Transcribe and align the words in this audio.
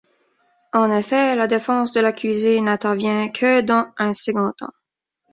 En 0.73 0.89
effet, 0.91 1.35
la 1.35 1.45
défense 1.45 1.91
de 1.91 1.99
l’accusé 2.01 2.59
n’intervient 2.59 3.29
que 3.29 3.61
dans 3.61 3.93
un 3.99 4.15
second 4.15 4.51
temps. 4.57 4.73